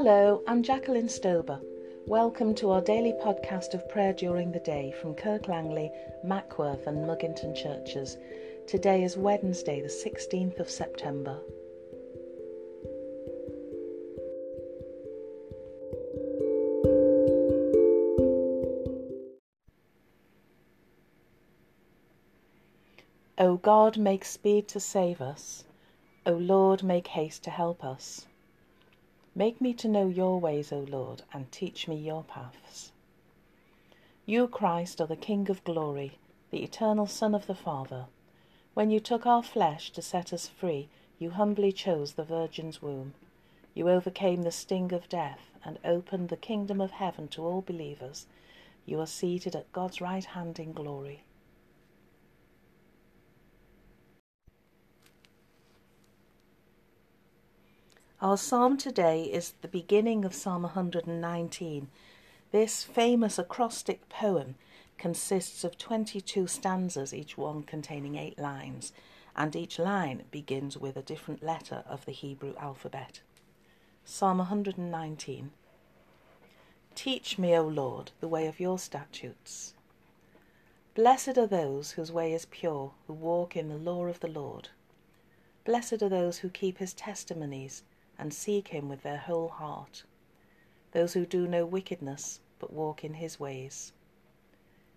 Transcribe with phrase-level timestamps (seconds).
[0.00, 1.60] Hello, I'm Jacqueline Stober.
[2.06, 5.90] Welcome to our daily podcast of prayer during the day from Kirk Langley,
[6.22, 8.16] Mackworth, and Mugginton churches.
[8.68, 11.40] Today is Wednesday, the 16th of September.
[23.38, 25.64] O God, make speed to save us.
[26.24, 28.28] O Lord, make haste to help us.
[29.34, 32.92] Make me to know your ways, O Lord, and teach me your paths.
[34.26, 36.18] You, Christ, are the King of glory,
[36.50, 38.06] the eternal Son of the Father.
[38.74, 43.14] When you took our flesh to set us free, you humbly chose the Virgin's womb.
[43.74, 48.26] You overcame the sting of death and opened the kingdom of heaven to all believers.
[48.86, 51.22] You are seated at God's right hand in glory.
[58.20, 61.88] Our psalm today is the beginning of Psalm 119.
[62.50, 64.56] This famous acrostic poem
[64.98, 68.92] consists of 22 stanzas, each one containing eight lines,
[69.36, 73.20] and each line begins with a different letter of the Hebrew alphabet.
[74.04, 75.52] Psalm 119
[76.96, 79.74] Teach me, O Lord, the way of your statutes.
[80.96, 84.70] Blessed are those whose way is pure, who walk in the law of the Lord.
[85.64, 87.84] Blessed are those who keep his testimonies
[88.18, 90.04] and seek him with their whole heart,
[90.92, 93.92] those who do no wickedness, but walk in his ways.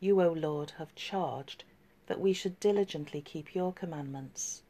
[0.00, 1.64] You, O Lord, have charged
[2.06, 4.62] that we should diligently keep your commandments.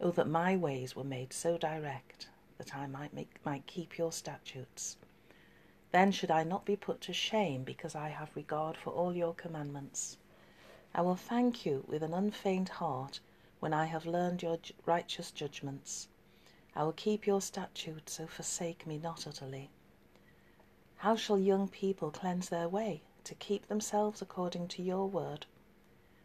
[0.00, 4.12] Oh, that my ways were made so direct that I might, make, might keep your
[4.12, 4.96] statutes.
[5.92, 9.34] Then should I not be put to shame because I have regard for all your
[9.34, 10.18] commandments.
[10.94, 13.20] I will thank you with an unfeigned heart
[13.60, 16.08] when I have learned your righteous judgments.
[16.76, 19.70] I will keep your statutes, so forsake me not utterly.
[20.98, 25.46] How shall young people cleanse their way, to keep themselves according to your word?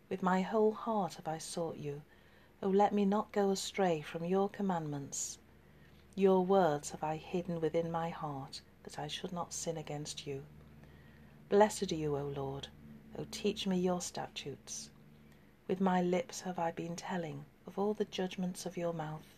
[0.09, 2.02] With my whole heart have I sought you.
[2.62, 5.40] O let me not go astray from your commandments.
[6.16, 10.44] Your words have I hidden within my heart, that I should not sin against you.
[11.47, 12.68] Blessed are you, O Lord.
[13.18, 14.90] O teach me your statutes.
[15.70, 19.38] With my lips have I been telling of all the judgments of your mouth.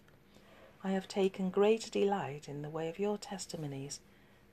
[0.86, 4.02] I have taken greater delight in the way of your testimonies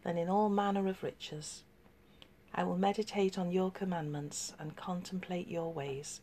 [0.05, 1.65] than in all manner of riches.
[2.55, 6.21] I will meditate on your commandments and contemplate your ways.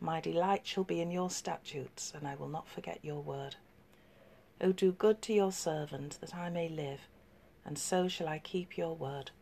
[0.00, 3.56] My delight shall be in your statutes, and I will not forget your word.
[4.60, 7.08] O do good to your servant, that I may live,
[7.64, 9.32] and so shall I keep your word.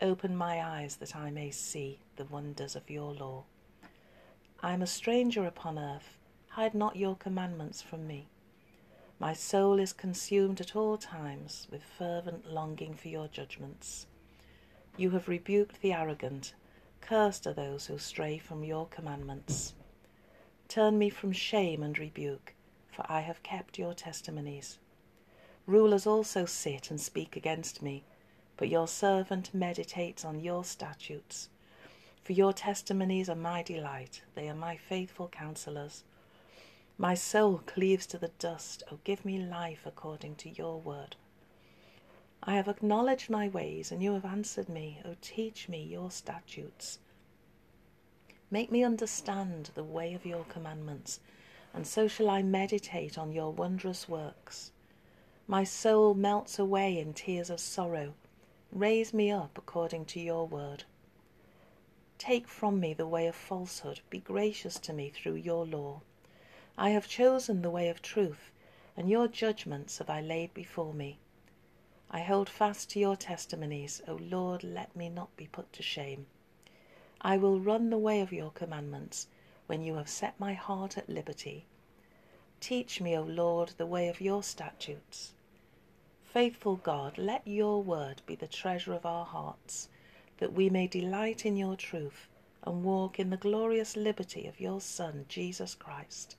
[0.00, 3.42] Open my eyes, that I may see the wonders of your law.
[4.62, 6.16] I am a stranger upon earth,
[6.50, 8.28] hide not your commandments from me.
[9.20, 14.06] My soul is consumed at all times with fervent longing for your judgments.
[14.96, 16.54] You have rebuked the arrogant.
[17.00, 19.74] Cursed are those who stray from your commandments.
[20.68, 22.54] Turn me from shame and rebuke,
[22.92, 24.78] for I have kept your testimonies.
[25.66, 28.04] Rulers also sit and speak against me,
[28.56, 31.48] but your servant meditates on your statutes.
[32.22, 36.04] For your testimonies are my delight, they are my faithful counselors.
[37.00, 38.82] My soul cleaves to the dust.
[38.90, 41.14] O give me life according to your word.
[42.42, 45.00] I have acknowledged my ways, and you have answered me.
[45.04, 46.98] O teach me your statutes.
[48.50, 51.20] Make me understand the way of your commandments,
[51.72, 54.72] and so shall I meditate on your wondrous works.
[55.46, 58.14] My soul melts away in tears of sorrow.
[58.72, 60.82] Raise me up according to your word.
[62.18, 64.00] Take from me the way of falsehood.
[64.10, 66.02] Be gracious to me through your law.
[66.80, 68.52] I have chosen the way of truth,
[68.96, 71.18] and your judgments have I laid before me.
[72.08, 76.28] I hold fast to your testimonies, O Lord, let me not be put to shame.
[77.20, 79.26] I will run the way of your commandments
[79.66, 81.66] when you have set my heart at liberty.
[82.60, 85.32] Teach me, O Lord, the way of your statutes.
[86.22, 89.88] Faithful God, let your word be the treasure of our hearts,
[90.36, 92.28] that we may delight in your truth
[92.62, 96.36] and walk in the glorious liberty of your Son, Jesus Christ.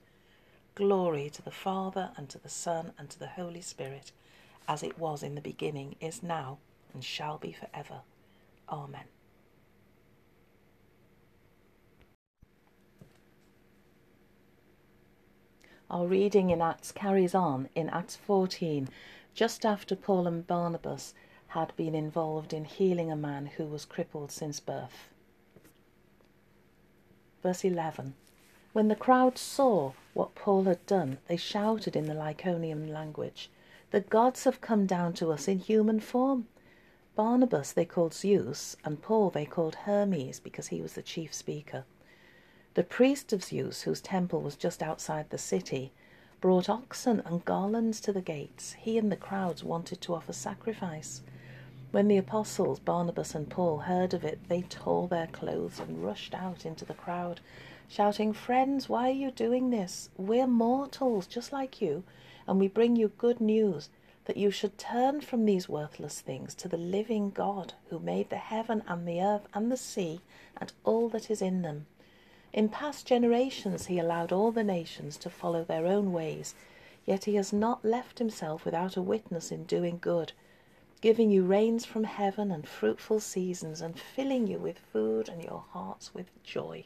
[0.80, 4.12] Glory to the Father, and to the Son, and to the Holy Spirit,
[4.66, 6.56] as it was in the beginning, is now,
[6.94, 8.00] and shall be for ever.
[8.66, 9.04] Amen.
[15.90, 18.88] Our reading in Acts carries on in Acts 14,
[19.34, 21.12] just after Paul and Barnabas
[21.48, 25.10] had been involved in healing a man who was crippled since birth.
[27.42, 28.14] Verse 11
[28.72, 33.50] When the crowd saw what Paul had done, they shouted in the Lycaonian language,
[33.90, 36.46] The gods have come down to us in human form.
[37.16, 41.84] Barnabas they called Zeus, and Paul they called Hermes because he was the chief speaker.
[42.74, 45.92] The priest of Zeus, whose temple was just outside the city,
[46.40, 48.74] brought oxen and garlands to the gates.
[48.74, 51.22] He and the crowds wanted to offer sacrifice.
[51.92, 56.34] When the apostles Barnabas and Paul heard of it, they tore their clothes and rushed
[56.34, 57.40] out into the crowd,
[57.88, 60.08] shouting, Friends, why are you doing this?
[60.16, 62.04] We're mortals, just like you,
[62.46, 63.88] and we bring you good news
[64.26, 68.36] that you should turn from these worthless things to the living God who made the
[68.36, 70.20] heaven and the earth and the sea
[70.58, 71.86] and all that is in them.
[72.52, 76.54] In past generations, he allowed all the nations to follow their own ways,
[77.04, 80.34] yet he has not left himself without a witness in doing good
[81.00, 85.64] giving you rains from heaven and fruitful seasons, and filling you with food and your
[85.70, 86.84] hearts with joy.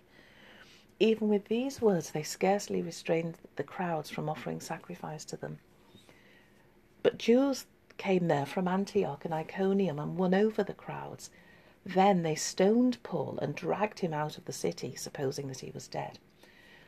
[1.01, 5.59] Even with these words, they scarcely restrained the crowds from offering sacrifice to them.
[7.03, 7.67] But Jews
[7.99, 11.31] came there from Antioch and Iconium and won over the crowds.
[11.85, 15.89] Then they stoned Paul and dragged him out of the city, supposing that he was
[15.89, 16.19] dead.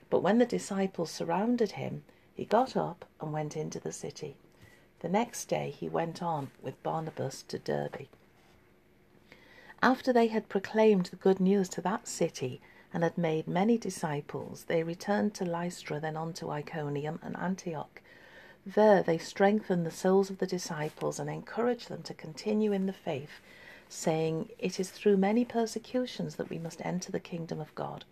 [0.09, 4.37] But when the disciples surrounded him, he got up and went into the city.
[5.01, 8.09] The next day he went on with Barnabas to Derbe.
[9.83, 12.61] After they had proclaimed the good news to that city
[12.95, 18.01] and had made many disciples, they returned to Lystra, then on to Iconium and Antioch.
[18.65, 22.93] There they strengthened the souls of the disciples and encouraged them to continue in the
[22.93, 23.41] faith,
[23.89, 28.05] saying, It is through many persecutions that we must enter the kingdom of God.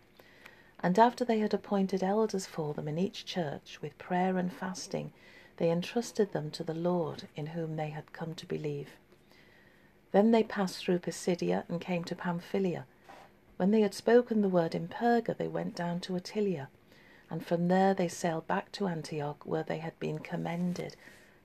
[0.80, 5.12] And after they had appointed elders for them in each church, with prayer and fasting,
[5.56, 8.90] they entrusted them to the Lord in whom they had come to believe.
[10.12, 12.86] Then they passed through Pisidia and came to Pamphylia.
[13.56, 16.68] When they had spoken the word in Perga, they went down to Attalia,
[17.30, 20.96] and from there they sailed back to Antioch, where they had been commended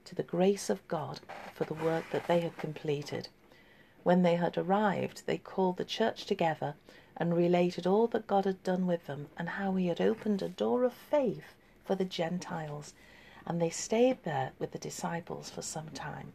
[0.06, 1.20] to the grace of God
[1.54, 3.28] for the work that they had completed.
[4.04, 6.76] When they had arrived, they called the church together
[7.18, 10.50] and related all that God had done with them and how he had opened a
[10.50, 12.94] door of faith for the Gentiles
[13.46, 16.34] and they stayed there with the disciples for some time.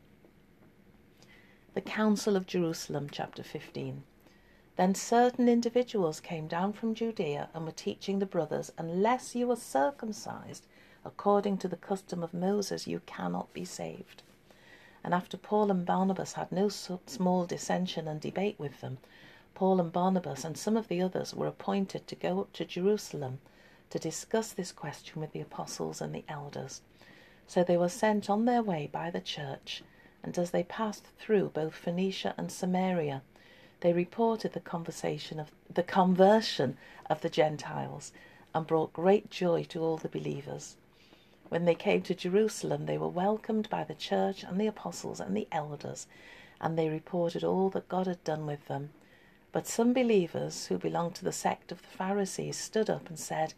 [1.75, 4.05] The Council of Jerusalem, chapter 15.
[4.77, 9.57] Then certain individuals came down from Judea and were teaching the brothers, Unless you are
[9.57, 10.67] circumcised
[11.05, 14.23] according to the custom of Moses, you cannot be saved.
[15.05, 18.99] And after Paul and Barnabas had no small dissension and debate with them,
[19.55, 23.41] Paul and Barnabas and some of the others were appointed to go up to Jerusalem
[23.91, 26.81] to discuss this question with the apostles and the elders.
[27.47, 29.83] So they were sent on their way by the church,
[30.23, 33.23] and as they passed through both Phoenicia and Samaria,
[33.81, 36.79] they reported the conversation of the conversion
[37.11, 38.13] of the Gentiles
[38.55, 40.77] and brought great joy to all the believers.
[41.51, 45.37] When they came to Jerusalem, they were welcomed by the church and the apostles and
[45.37, 46.07] the elders,
[46.61, 48.91] and they reported all that God had done with them.
[49.53, 53.53] But some believers who belonged to the sect of the Pharisees stood up and said,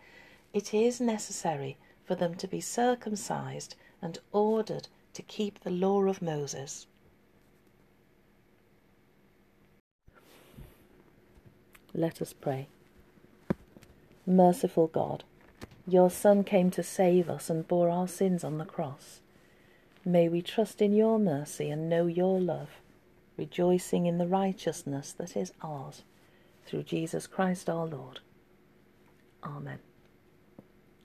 [0.52, 6.22] It is necessary for them to be circumcised and ordered to keep the law of
[6.22, 6.86] Moses.
[11.92, 12.68] Let us pray.
[14.26, 15.24] Merciful God,
[15.86, 19.20] your Son came to save us and bore our sins on the cross.
[20.04, 22.68] May we trust in your mercy and know your love,
[23.36, 26.02] rejoicing in the righteousness that is ours,
[26.66, 28.20] through Jesus Christ our Lord.
[29.42, 29.78] Amen.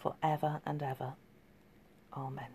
[0.00, 1.12] for ever and ever.
[2.16, 2.46] Amen.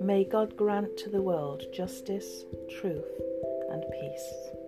[0.00, 3.20] May God grant to the world justice, truth,
[3.70, 4.61] and peace.